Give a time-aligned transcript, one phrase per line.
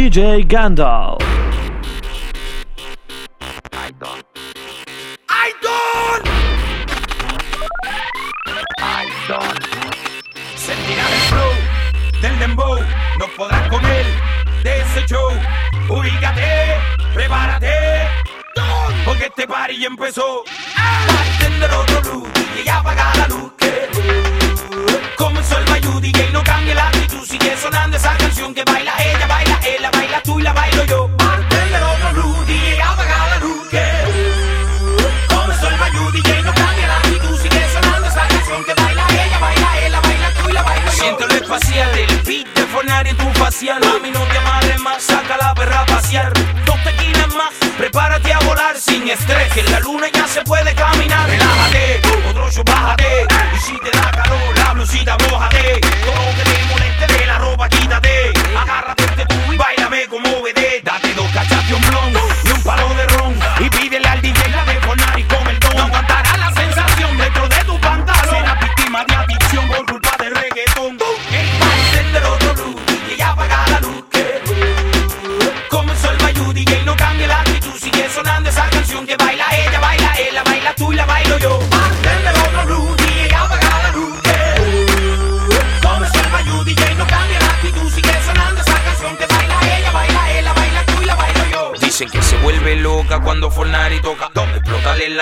[0.00, 1.19] DJ Gandalf.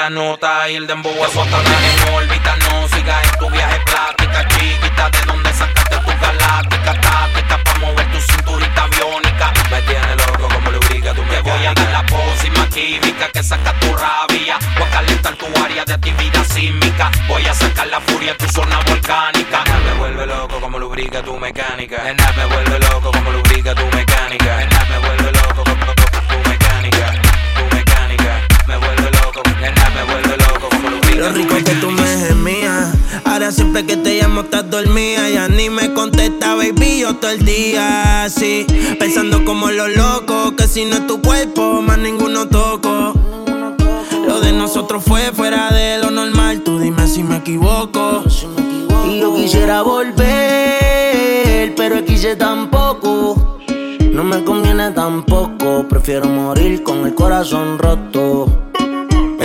[0.08, 1.82] La nota y el dembow a Satanás.
[2.06, 5.10] En órbita no sigas en tu viaje plática, chiquita.
[5.10, 9.52] ¿De dónde sacaste tu galáctica táctica pa' mover tu cinturita biónica?
[9.70, 13.72] Me tiene loco como lubrica tu Te voy a dar la pócima química que saca
[13.80, 14.58] tu rabia.
[14.78, 17.10] Voy a calentar tu área de actividad sísmica.
[17.28, 19.64] Voy a sacar la furia de tu zona volcánica.
[19.84, 22.02] Me vuelve loco como lubrica tu mecánica.
[22.04, 24.77] Nena, me vuelve loco como lubrica tu mecánica.
[31.18, 32.94] Lo rico que tú me gemías.
[33.24, 35.28] Ahora siempre que te llamo estás dormida.
[35.28, 38.64] Ya ni me contesta, baby, yo todo el día así.
[39.00, 43.14] Pensando como los locos, que si no es tu cuerpo, más ninguno toco.
[44.26, 46.62] Lo de nosotros fue fuera de lo normal.
[46.62, 48.22] Tú dime si me equivoco.
[49.08, 53.58] Y yo quisiera volver, pero quise tampoco.
[54.12, 58.67] No me conviene tampoco, prefiero morir con el corazón roto.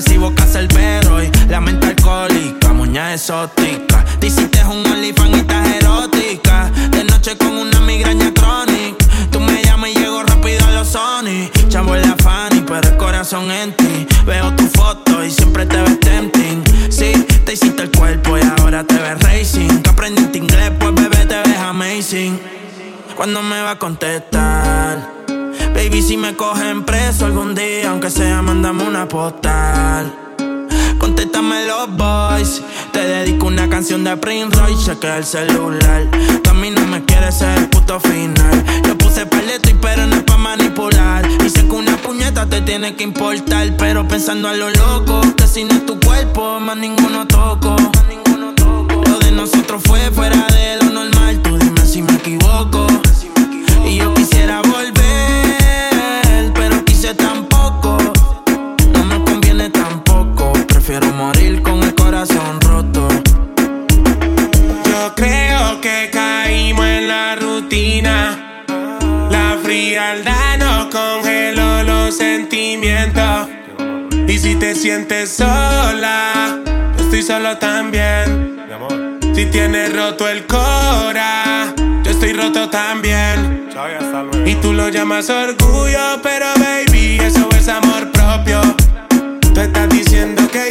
[0.00, 1.22] tienes depresivo, cacerbero.
[1.22, 4.04] Y la mente alcohólica, muña exótica.
[4.18, 6.70] Te hiciste un OnlyFans y estás erótica.
[6.90, 9.04] De noche con una migraña crónica.
[9.30, 11.50] Tú me llamas y llego rápido a los Sony.
[11.68, 14.06] Chavo la Fanny, pero el corazón en ti.
[14.26, 16.62] Veo tu foto y siempre te ves tempting.
[16.90, 17.12] Sí,
[17.44, 19.82] te hiciste el cuerpo y ahora te ves racing.
[19.82, 22.38] Que aprendiste inglés, pues bebé te ves amazing.
[23.16, 25.19] ¿Cuándo me va a contestar?
[25.82, 30.14] Baby, si me cogen preso algún día, aunque sea, mándame una postal.
[30.98, 32.60] Contéstame los boys.
[32.92, 36.06] Te dedico una canción de Prince Royce, chequea el celular.
[36.42, 38.62] Tú a mí no me quieres ser el puto final.
[38.86, 41.26] Yo puse paleto y pero no es pa' manipular.
[41.48, 43.74] Sé que una puñeta te tiene que importar.
[43.78, 47.74] Pero pensando a lo loco, que si no es tu cuerpo, más ninguno toco.
[49.06, 51.40] Lo de nosotros fue fuera de lo normal.
[51.40, 52.86] Tú dime si me equivoco.
[53.86, 54.99] Y yo quisiera volver,
[61.00, 63.08] Prefiero morir con el corazón roto.
[64.84, 68.64] Yo creo que caímos en la rutina.
[69.30, 73.48] La frialdad nos congeló los sentimientos.
[74.28, 76.58] Y si te sientes sola,
[76.98, 78.58] yo estoy solo también.
[79.34, 81.72] Si tienes roto el cora,
[82.04, 83.68] yo estoy roto también.
[84.44, 88.60] Y tú lo llamas orgullo, pero baby, eso es amor propio.
[89.54, 90.69] Tú estás diciendo que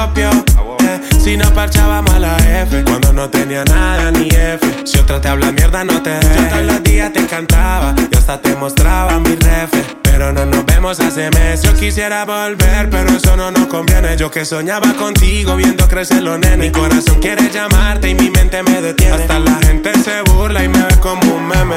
[0.00, 4.60] Eh, Si no parchábamos a la F, cuando no tenía nada ni F.
[4.84, 6.36] Si otra te habla mierda, no te dejes.
[6.36, 9.84] Yo todos los días te cantaba y hasta te mostraba mi refe.
[10.04, 11.62] Pero no nos vemos hace meses.
[11.62, 14.16] Yo quisiera volver, pero eso no nos conviene.
[14.16, 16.58] Yo que soñaba contigo viendo crecer los nenes.
[16.58, 19.14] Mi corazón quiere llamarte y mi mente me detiene.
[19.14, 21.76] Hasta la gente se burla y me ve como un meme.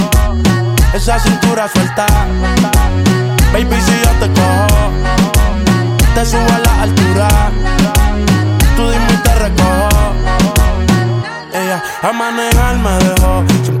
[0.93, 2.05] esa cintura suelta.
[3.53, 4.91] Baby, si yo te cojo,
[6.15, 7.51] te subo a la altura.
[8.75, 10.13] Tú dime y te recojo.
[11.53, 13.80] Ella a manejar me dejó.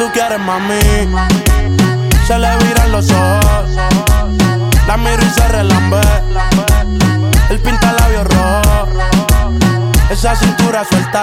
[0.00, 0.80] Tú quieres mami.
[2.26, 3.70] Se le viran los ojos.
[4.86, 6.00] La miro y se relambe.
[7.50, 8.88] El pinta labios rojo.
[10.08, 11.22] Esa cintura suelta.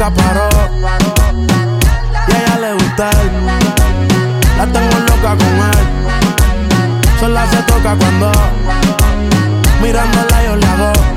[0.00, 0.08] Y a
[2.38, 3.30] ella le gusta él.
[4.56, 5.86] La tengo loca con él.
[7.20, 8.32] Sola se toca cuando
[9.82, 11.09] mirándola yo le.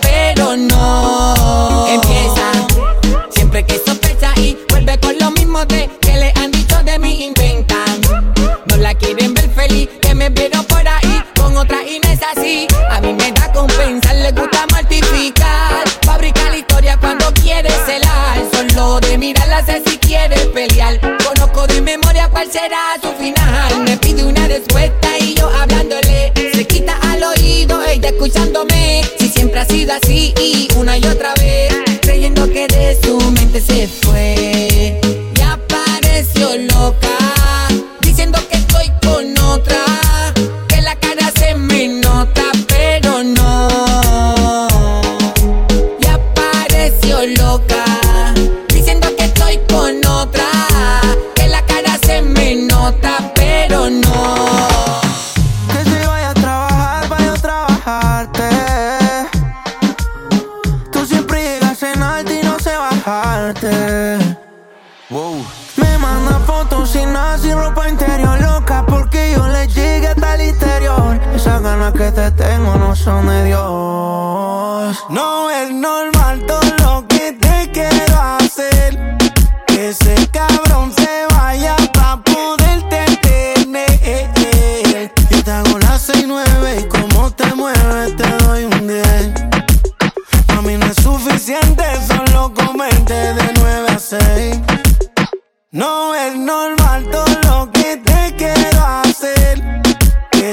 [0.00, 0.99] pero no.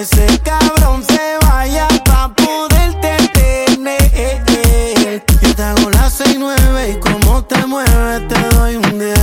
[0.01, 5.23] ese cabrón se vaya pa' poderte tener.
[5.41, 9.17] Yo te hago las 6-9 y como te mueves te doy un 10.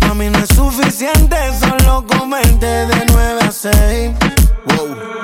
[0.00, 4.10] Para mí no es suficiente, solo comerte de 9 a 6.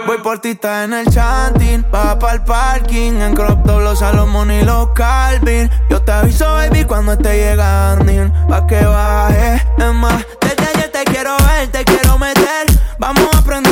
[0.06, 4.52] Voy por ti, está en el chanting, va pa'l parking, en crop top los Salomón
[4.52, 5.68] y los Calvin.
[5.90, 9.56] Yo te aviso, baby, cuando esté llegando, pa' que baje.
[9.76, 12.66] Es más, desde ayer te quiero ver, te quiero meter,
[12.98, 13.63] vamos a aprender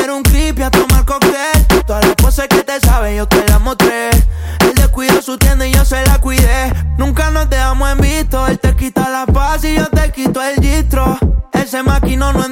[2.32, 4.08] sé que te sabe, yo te la mostré.
[4.08, 6.72] Él descuidó su tienda y yo se la cuidé.
[6.96, 8.46] Nunca nos dejamos en visto.
[8.46, 11.18] Él te quita la paz y yo te quito el gistro.
[11.52, 12.50] Ese maquino no es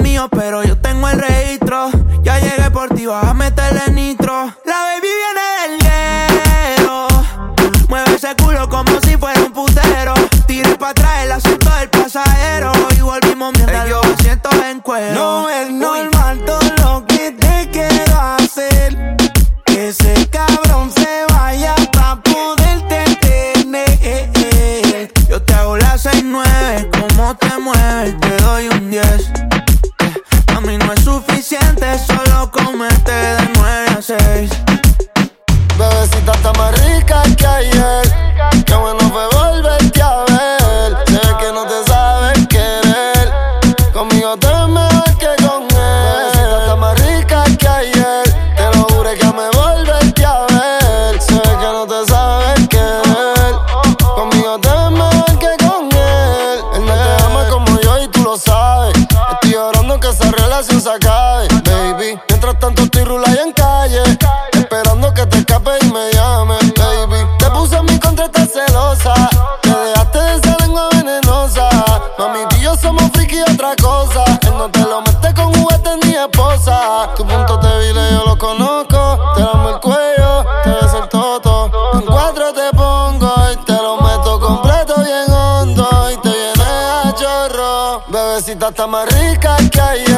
[78.41, 81.69] conozco, te lamo el cuello, te beso el toto.
[81.93, 85.87] En cuatro te pongo y te lo meto completo bien hondo.
[86.11, 88.01] Y te viene a chorro.
[88.07, 90.10] Bebecita está más rica que ayer.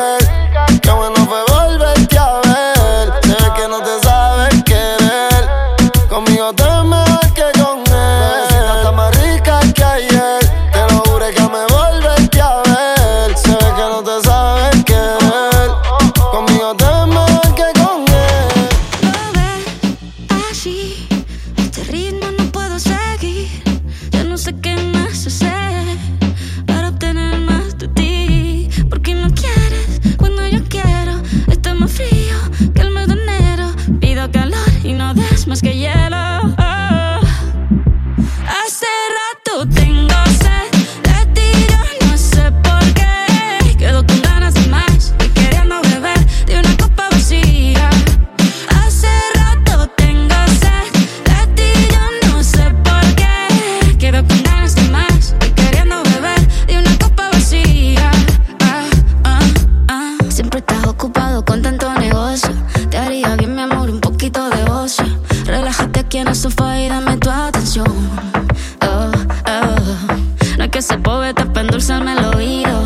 [71.73, 72.82] dulce al oído.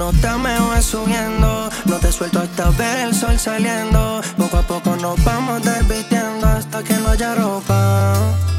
[0.00, 1.68] nos estamos subiendo.
[1.84, 4.22] No te suelto hasta ver el sol saliendo.
[4.38, 8.49] Poco a poco nos vamos desvistiendo hasta que no haya ropa.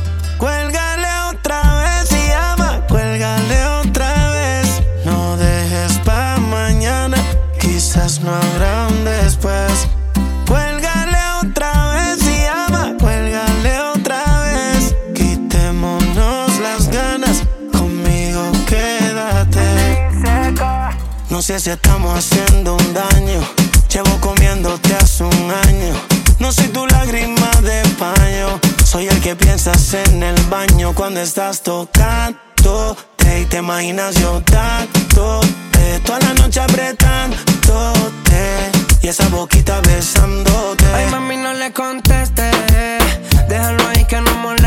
[21.61, 23.39] si estamos haciendo un daño.
[23.87, 25.93] Llevo comiéndote hace un año.
[26.39, 28.59] No soy tu lágrima de paño.
[28.83, 32.97] Soy el que piensas en el baño cuando estás tocando.
[33.41, 37.41] Y te imaginas yo dándote Toda la noche apretándote
[39.01, 42.51] Y esa boquita besándote Ay mami no le conteste
[43.47, 44.60] Déjalo ahí que no moleste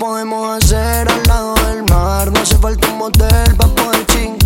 [0.00, 2.32] podemos hacer al lado del mar.
[2.32, 4.38] No hace falta un motel para poder ching.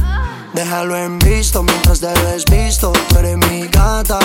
[0.52, 2.92] Déjalo en visto mientras te desvisto.
[3.08, 4.18] Tú eres mi gata,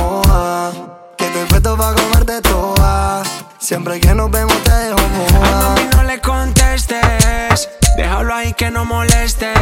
[0.00, 0.70] oh, ah.
[1.18, 3.24] Que te puesto para comerte toda.
[3.58, 5.74] Siempre que nos vemos te dejo moja.
[5.96, 7.68] No le contestes.
[7.96, 9.52] Déjalo ahí que no moleste.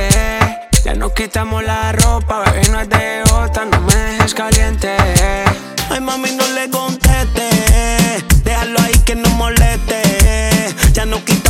[0.84, 4.94] Ya nos quitamos la ropa, bebé, no es de otra, no me dejes caliente.
[5.90, 6.85] Ay, mami, no le contestes.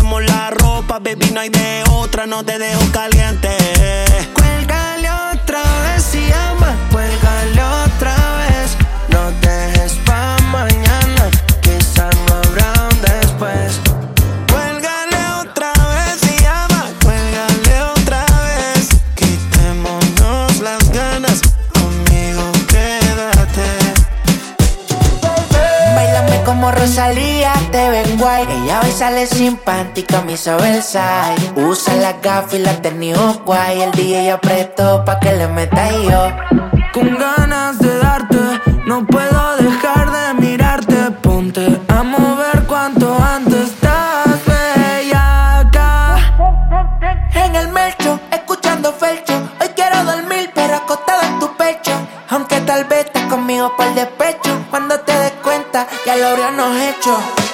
[0.06, 3.65] cambiamos la ropa, baby, no hay de otra, no te dejo caliente.
[30.48, 33.82] Usa las gafas y las tenis guay.
[33.82, 36.30] El día DJ apretó pa' que le meta yo.
[36.94, 38.38] Con ganas de darte,
[38.86, 41.10] no puedo dejar de mirarte.
[41.20, 43.70] Ponte a mover cuanto antes.
[43.70, 46.16] Estás bella acá.
[47.34, 49.34] En el melcho, escuchando felcho.
[49.60, 51.90] Hoy quiero dormir, pero acostado en tu pecho.
[52.30, 54.64] Aunque tal vez estás conmigo por despecho.
[54.70, 57.45] Cuando te des cuenta, ya lo habríamos hecho.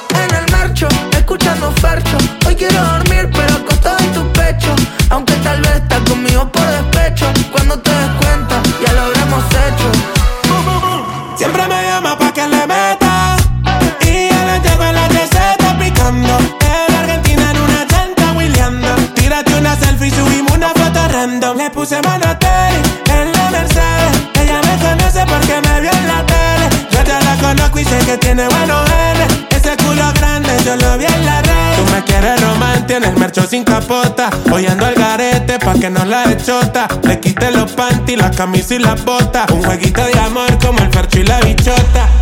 [32.93, 34.29] tiene el mercho sin capota.
[34.53, 36.87] Hoy al garete pa' que no la echota.
[37.05, 39.51] Le quité los panty, la camisa y las botas.
[39.51, 42.22] Un jueguito de amor como el fercho y la bichota.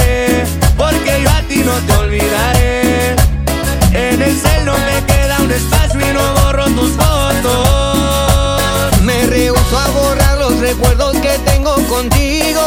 [1.61, 3.15] ti no te olvidaré.
[3.93, 7.51] En el cel no me queda un espacio y no borro tus fotos.
[9.03, 12.61] Me rehuso a borrar los recuerdos que tengo contigo.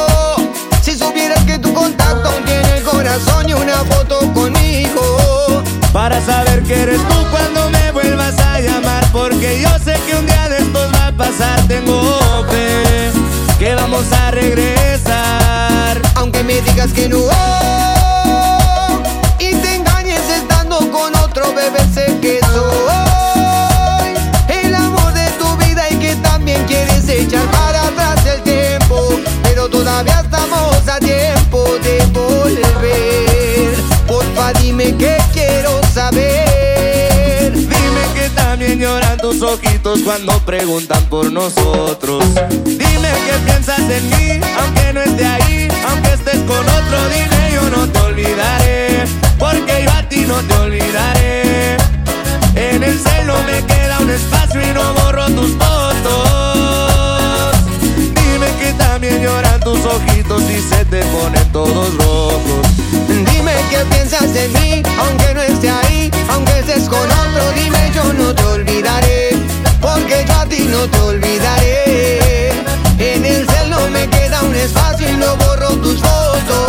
[0.82, 5.62] Si supieras que tu contacto tiene el corazón y una foto conmigo.
[5.92, 10.26] Para saber que eres tú cuando me vuelvas a llamar, porque yo sé que un
[10.26, 12.18] día de estos va a pasar, tengo
[12.50, 13.12] fe
[13.58, 16.02] que vamos a regresar.
[16.16, 17.18] Aunque me digas que no
[39.38, 42.22] tus ojitos cuando preguntan por nosotros.
[42.64, 47.70] Dime que piensas en mí, aunque no esté ahí, aunque estés con otro, dime yo
[47.70, 49.04] no te olvidaré,
[49.38, 51.76] porque yo a ti no te olvidaré.
[52.54, 57.56] En el cel no me queda un espacio y no borro tus fotos.
[58.14, 62.63] Dime que también lloran tus ojitos y se te ponen todos rojos.
[63.70, 68.34] Qué piensas de mí, aunque no esté ahí, aunque estés con otro, dime yo no
[68.34, 69.30] te olvidaré,
[69.80, 72.50] porque yo a ti no te olvidaré.
[72.98, 76.64] En el cel me queda un espacio y no borro tus fotos.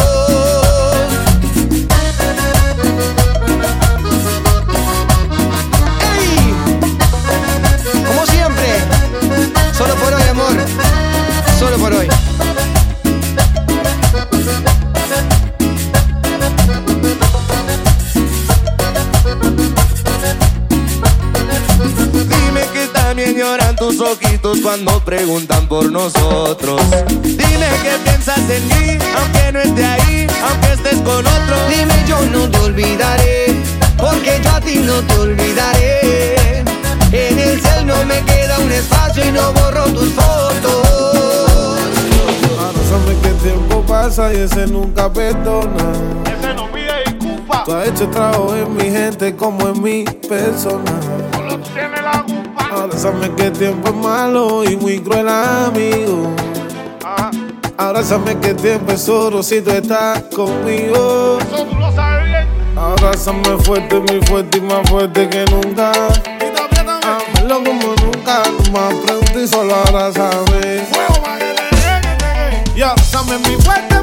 [6.18, 6.54] ¡Ey!
[8.08, 8.68] Como siempre,
[9.78, 10.25] solo por hoy,
[23.88, 26.82] tus ojitos cuando preguntan por nosotros.
[27.22, 31.56] Dime que piensas en mí, aunque no esté ahí, aunque estés con otro.
[31.70, 33.56] Dime yo no te olvidaré,
[33.98, 36.64] porque yo a ti no te olvidaré.
[37.12, 40.88] En el cel no me queda un espacio y no borro tus fotos.
[42.58, 45.92] Ahora sabes que el tiempo pasa y ese nunca perdona.
[46.26, 47.64] Ese no pide disculpa.
[47.64, 50.92] Tú has hecho trabajo en mi gente como en mi persona.
[52.94, 56.34] Sabes que el tiempo es malo y muy cruel amigo.
[57.78, 61.38] Ahora sabes que el tiempo es oro si tú estás conmigo.
[61.42, 62.48] Eso tú lo sabes bien.
[62.78, 65.92] Abrázame fuerte, muy fuerte y más fuerte que nunca.
[67.38, 70.86] Amelo como nunca, más preguntas y solo abrázame.
[72.76, 73.95] Y abrázame muy fuerte,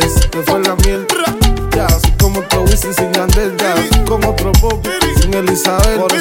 [0.00, 1.06] pasaste, te fue la miel.
[1.74, 6.11] Ya, así como otro sin Yandel, ya, como otro Bobby sin Elizabeth.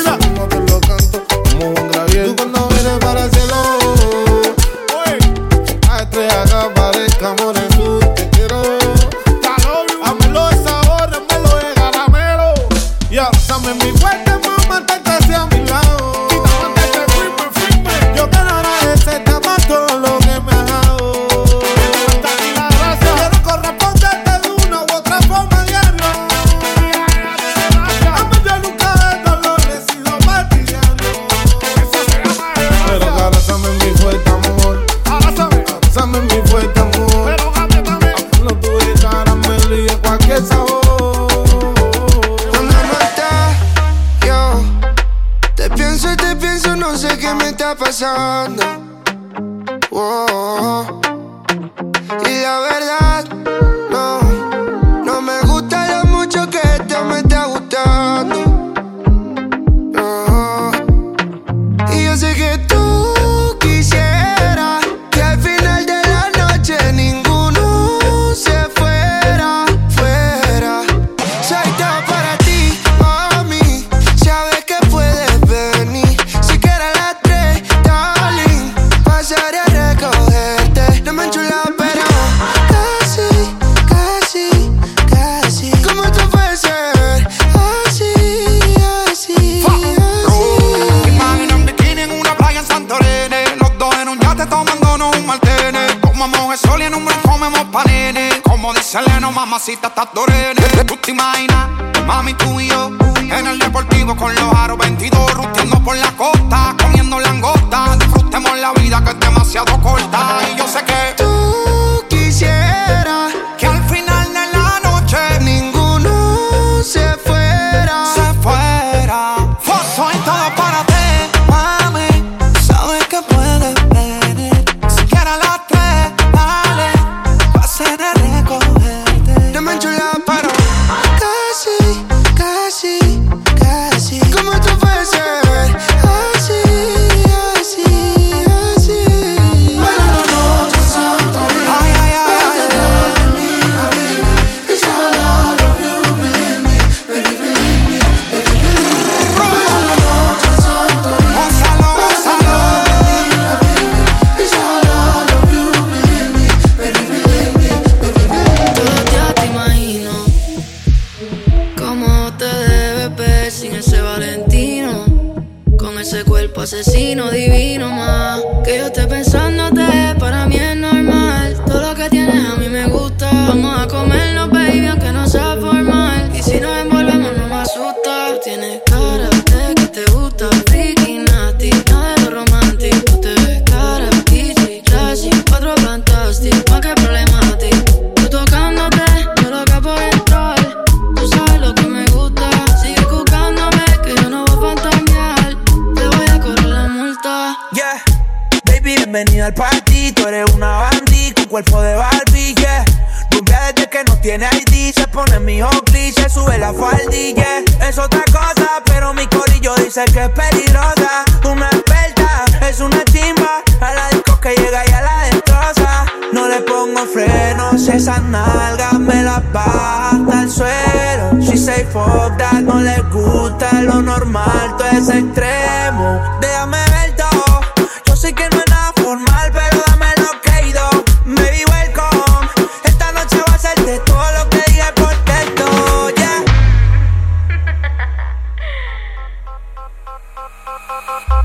[225.12, 226.40] Normal, todo es extremo.
[226.40, 227.62] Déjame ver todo.
[228.06, 230.90] Yo sé que no es nada formal, pero dame lo que he ido.
[231.26, 232.50] Baby, welcome.
[232.84, 236.44] Esta noche va a ser de todo lo que dije por texto, yeah.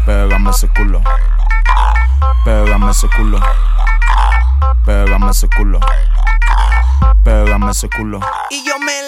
[0.05, 1.03] Pégame ese culo.
[2.45, 3.41] Pégame ese culo.
[4.85, 5.81] Pégame ese culo.
[7.25, 8.21] Pégame ese culo.
[8.51, 9.06] Y yo me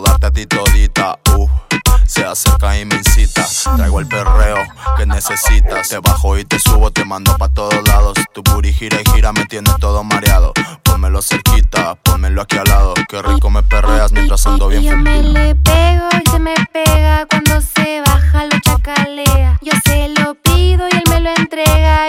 [0.00, 1.50] darte a ti todita, uff.
[2.10, 3.46] Se acerca y me incita.
[3.76, 4.56] Traigo el perreo
[4.96, 5.88] que necesitas.
[5.88, 8.14] Te bajo y te subo, te mando pa' todos lados.
[8.34, 10.52] Tu booty gira y gira, me tiene todo mareado.
[10.82, 12.94] Pónmelo cerquita, pónmelo aquí al lado.
[13.08, 16.54] Qué rico me perreas mientras ando bien Y yo me le pego y se me
[16.72, 19.56] pega cuando se baja, lo chacalea.
[19.62, 22.08] Yo se lo pido y él me lo entrega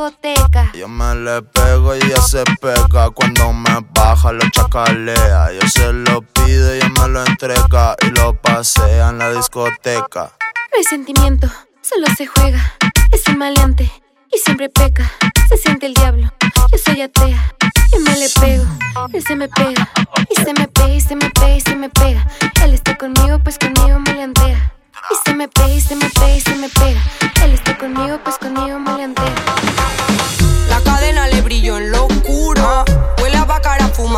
[0.00, 0.72] discoteca.
[0.72, 5.52] Yo me le pego y ella se pega cuando me baja, lo chacalea.
[5.52, 10.32] Yo se lo pido y ella me lo entrega y lo pasea en la discoteca.
[10.72, 11.48] No hay sentimiento,
[11.82, 12.74] solo se juega.
[13.12, 13.90] Es un maleante
[14.32, 15.10] y siempre peca.
[15.48, 16.32] Se siente el diablo,
[16.72, 17.54] yo soy atea.
[17.92, 18.64] Yo me le pego,
[19.12, 19.88] él se me pega.
[20.30, 22.26] Y se me pega, y se me pega, y se me pega.
[22.62, 24.74] Él está conmigo, pues conmigo maleantea.
[25.10, 27.00] Y se me pega, y se me pega, y se me pega.
[27.42, 29.34] Él está conmigo, pues conmigo maleantea.
[29.64, 29.69] La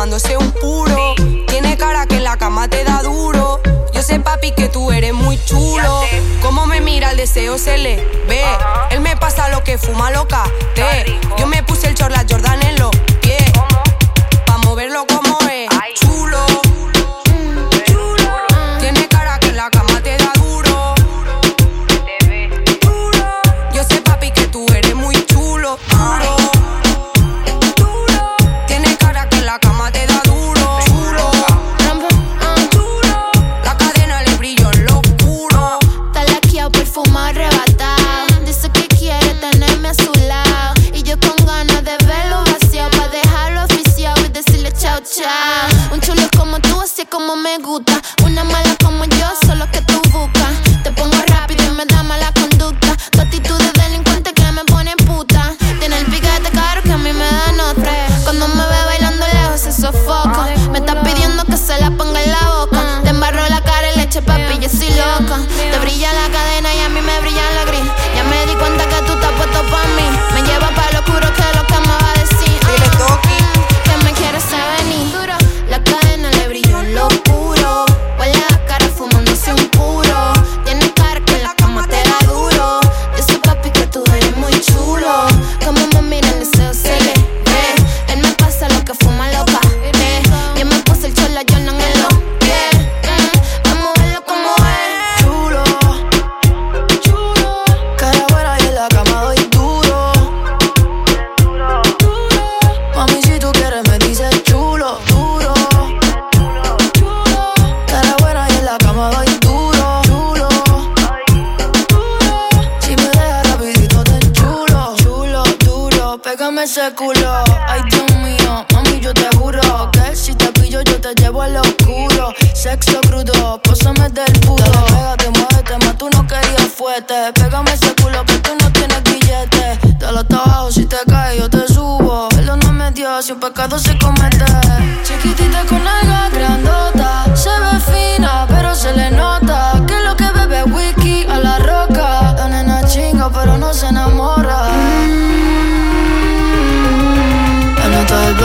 [0.03, 1.15] fumándose un puro.
[1.47, 3.61] Tiene cara que en la cama te da duro.
[3.93, 6.01] Yo sé, papi, que tú eres muy chulo.
[6.41, 7.95] Cómo me mira el deseo se le
[8.27, 8.43] ve.
[8.89, 10.43] Él me pasa lo que fuma loca.
[10.75, 11.05] Te.
[11.37, 12.92] Yo me puse el chorla Jordan en los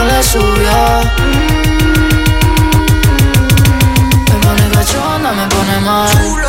[0.08, 0.14] Me
[4.40, 6.47] pone cachonda, me pone mal.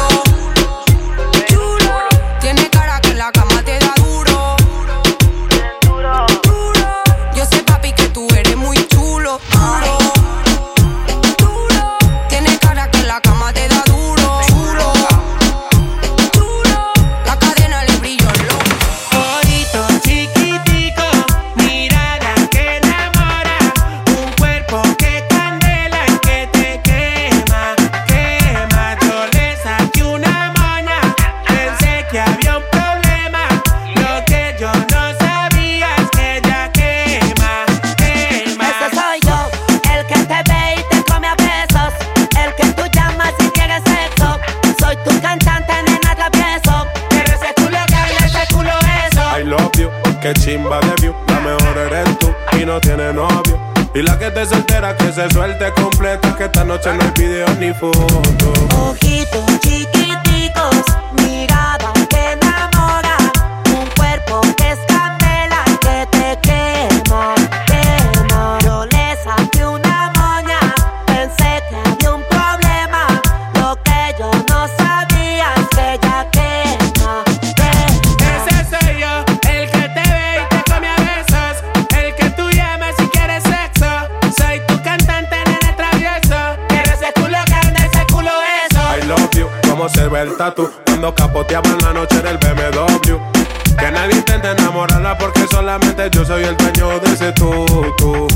[95.17, 98.27] Porque solamente yo soy el dueño de ese tutu.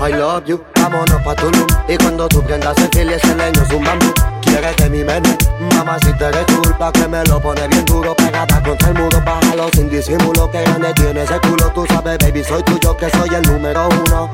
[0.00, 1.66] I love you, vámonos pa' Tulum.
[1.88, 5.04] Y cuando tú prendas el fil y ese leño es un bambú Quieres de mi
[5.04, 5.28] menú,
[5.76, 9.22] mamá si te eres culpa Que me lo pone bien duro, pegada contra el muro
[9.24, 11.70] Bájalo sin disimulo, que grande tiene ese culo.
[11.72, 14.30] Tú sabes baby, soy tuyo, que soy el número uno.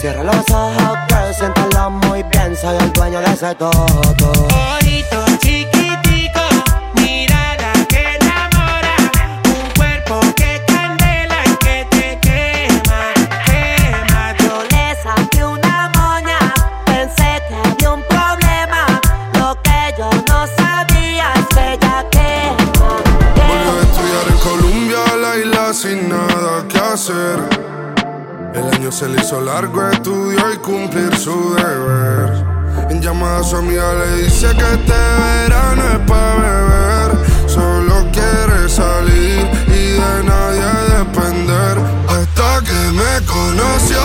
[0.00, 3.86] Cierra los ojos, preséntalo muy bien Soy el dueño de ese todo
[4.78, 5.79] Ojito chiquitico,
[28.54, 32.44] El año se le hizo largo, estudió y cumplir su deber.
[32.88, 37.48] En llamada a su amiga le dice que este verano es pa' beber.
[37.48, 41.78] Solo quiere salir y de nadie depender.
[42.08, 43.98] Hasta que me conoció,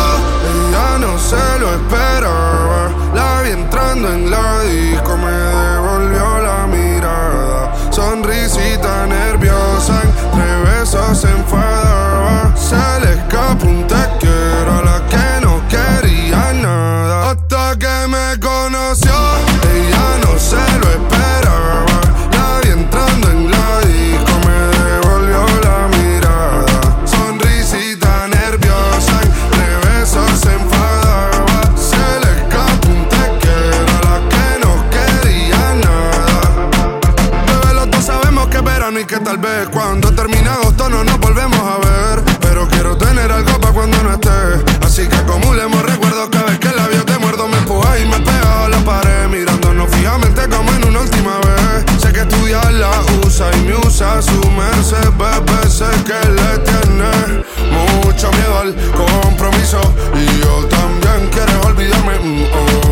[0.51, 2.89] ella no se lo esperaba.
[3.13, 7.91] La vi entrando en la disco, me devolvió la mirada.
[7.91, 11.74] Sonrisita nerviosa, entre besos enfadaba.
[12.75, 17.31] Se le escapó un te quiero a la que no quería nada.
[17.31, 19.13] Hasta que me conoció,
[19.73, 21.85] ella no se lo esperaba.
[22.35, 26.65] La vi entrando en la disco, me devolvió la mirada.
[27.05, 31.61] Sonrisita nerviosa, entre besos se enfadaba.
[31.77, 36.41] Se le escapó un te quiero a la que no quería nada.
[37.47, 41.17] Bebé, los dos sabemos que verano y que tal vez cuando termine agosto no nos
[41.19, 42.34] volvemos a ver.
[43.25, 44.85] Quiero algo para cuando no estés.
[44.85, 48.19] Así que acumulemos recuerdos cada vez que el labio te muerdo, me empuja y me
[48.19, 49.27] pega a la pared.
[49.29, 51.99] Mirándonos fijamente como en una última vez.
[51.99, 52.91] Sé que estudiar la
[53.25, 55.67] usa y me usa su merced, bebé.
[55.67, 57.43] Sé que le tiene
[58.05, 59.81] mucho miedo al compromiso.
[60.13, 62.84] Y yo también quieres olvidarme, mm, óyame.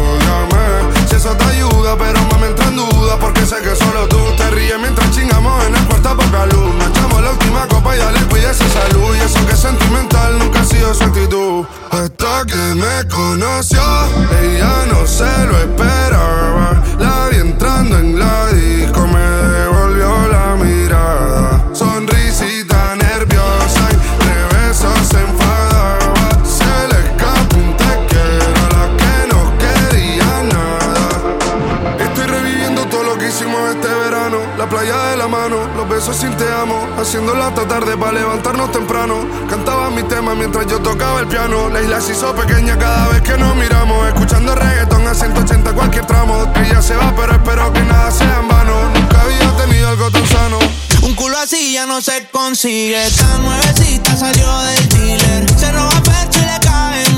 [1.16, 3.18] Eso te ayuda, pero me entra en duda.
[3.20, 6.76] Porque sé que solo tú te ríes mientras chingamos en el cuarto a poca luz.
[6.76, 9.16] Nos echamos la última copa y ya le salud.
[9.16, 11.66] Y eso que es sentimental nunca ha sido su actitud.
[11.92, 13.82] Hasta que me conoció,
[14.42, 16.84] ella no se lo esperaba.
[17.00, 18.48] La vi entrando en la
[36.04, 39.26] besos sin te amo, haciéndolo hasta tarde para levantarnos temprano.
[39.50, 41.70] Cantaba mi tema mientras yo tocaba el piano.
[41.70, 44.08] La isla se hizo pequeña cada vez que nos miramos.
[44.08, 46.52] Escuchando reggaeton a 180 cualquier tramo.
[46.56, 48.90] Ella se va, pero espero que nada sea en vano.
[48.94, 50.60] Nunca había tenido algo tan sano.
[51.04, 53.10] Un culo así ya no se consigue.
[53.12, 55.50] Tan nuevecita salió del dealer.
[55.58, 57.13] Se roba pecho y le caen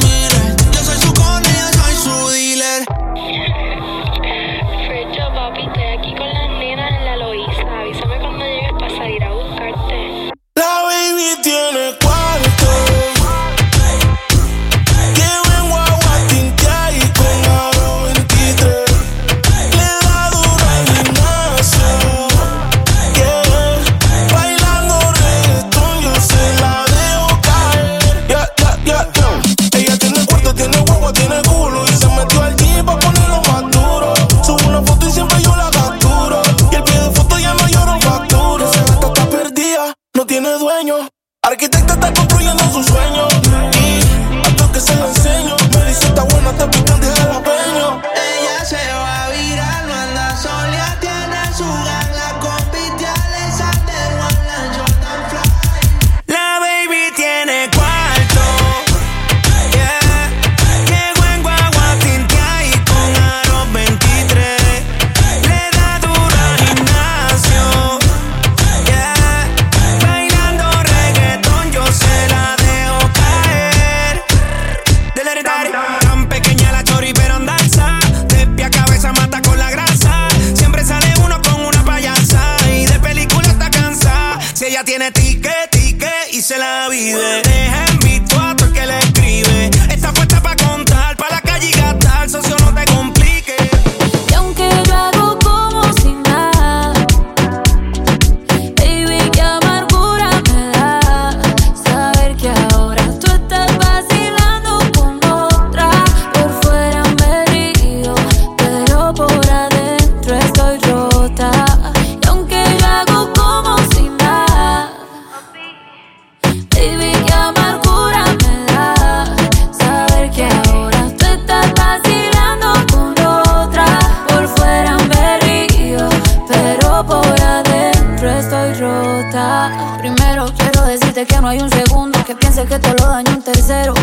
[131.25, 133.93] que no hay un segundo que piense que todo lo daño un tercero.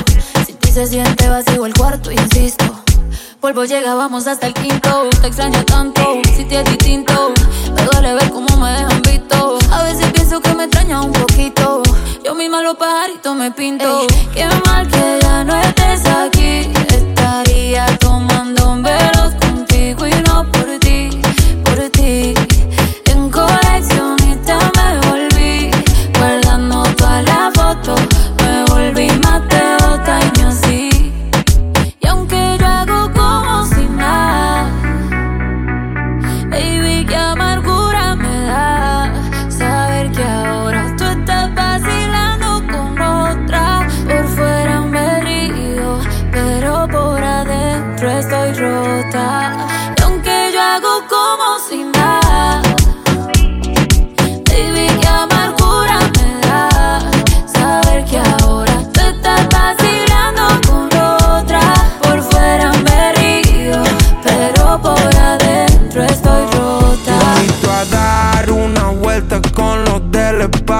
[0.46, 2.64] Si ti se siente vacío el cuarto, insisto.
[3.40, 5.08] Polvo llega, vamos hasta el quinto.
[5.20, 7.32] Te extraño tanto, si te es distinto.
[7.74, 9.58] Me duele ver cómo me dejan visto.
[9.70, 11.82] A veces pienso que me extraña un poquito.
[12.24, 14.02] Yo misma los pajaritos me pinto.
[14.02, 16.70] Ey, qué mal que ya no estés aquí.
[16.88, 21.10] Estaría tomando un velos contigo y no por ti,
[21.64, 22.51] por ti.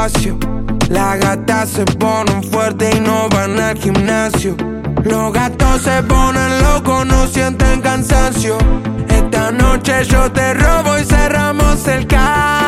[0.07, 0.39] espacio.
[0.89, 4.57] Las gatas se ponen fuertes y no van al gimnasio.
[5.05, 8.59] Los gatos se ponen locos, no sienten cansancio.
[9.09, 12.62] Esta noche yo te robo y cerramos el carro.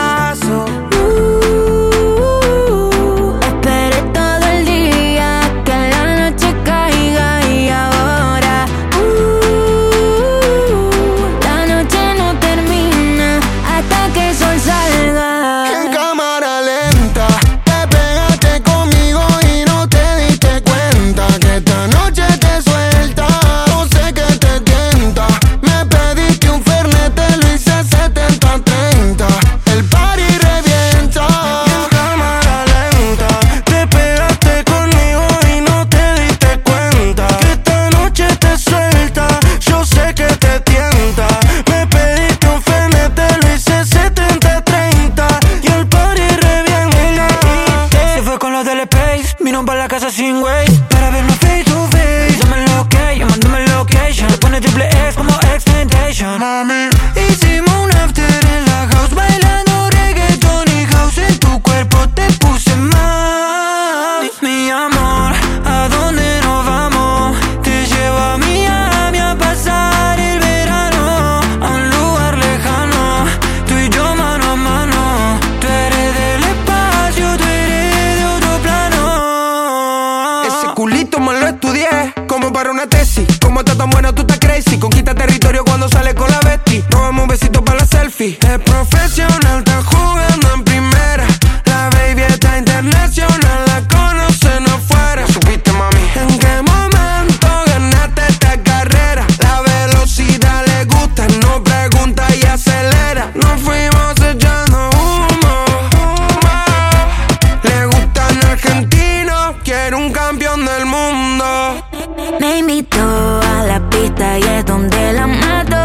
[112.45, 113.01] Me invitó
[113.41, 115.83] a la pista y es donde la mato.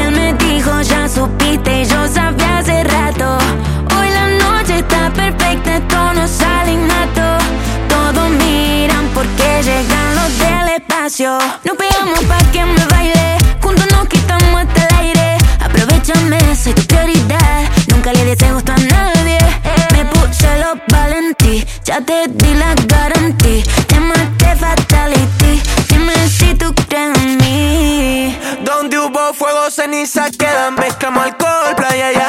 [0.00, 3.36] Él me dijo, ya supiste, y yo sabía hace rato.
[3.94, 7.44] Hoy la noche está perfecta, esto no sale innato.
[7.90, 11.38] Todos miran porque llegan los del espacio.
[11.62, 15.36] No pegamos pa' que me baile, juntos nos quitamos hasta el aire.
[15.60, 17.68] Aprovechame, soy tu prioridad.
[17.88, 19.38] Nunca le des gusto a nadie.
[19.92, 23.81] Me puse los valentí, ya te di la garantía.
[29.82, 32.21] cenizas quedan, mezclamos alcohol, playa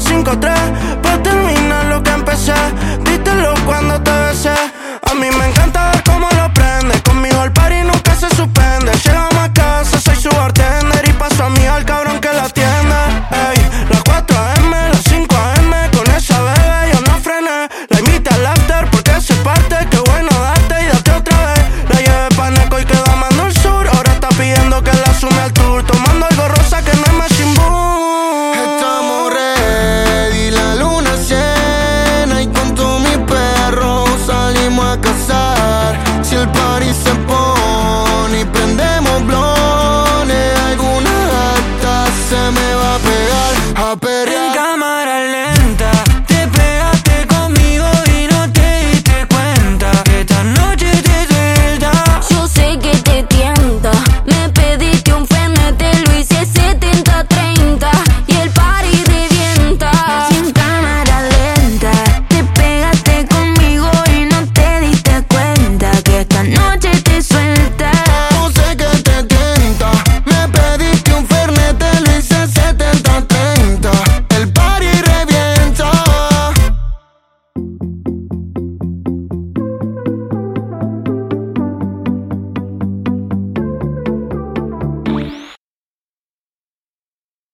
[0.00, 2.54] 5-3 Pa' pues terminar lo que empecé.